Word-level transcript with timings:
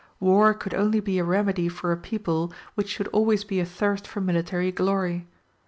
War 0.19 0.55
could 0.55 0.73
only 0.73 0.99
be 0.99 1.19
a 1.19 1.23
remedy 1.23 1.69
for 1.69 1.91
a 1.91 1.95
people 1.95 2.51
which 2.73 2.89
should 2.89 3.07
always 3.09 3.43
be 3.43 3.61
athirst 3.61 4.07
for 4.07 4.19
military 4.19 4.71
glory. 4.71 5.27